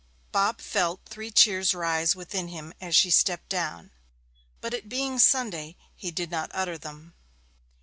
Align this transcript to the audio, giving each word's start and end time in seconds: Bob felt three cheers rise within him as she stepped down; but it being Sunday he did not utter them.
Bob 0.31 0.61
felt 0.61 0.99
three 1.05 1.29
cheers 1.29 1.75
rise 1.75 2.15
within 2.15 2.47
him 2.47 2.73
as 2.81 2.95
she 2.95 3.11
stepped 3.11 3.49
down; 3.49 3.91
but 4.59 4.73
it 4.73 4.89
being 4.89 5.19
Sunday 5.19 5.75
he 5.95 6.09
did 6.09 6.31
not 6.31 6.49
utter 6.55 6.75
them. 6.75 7.13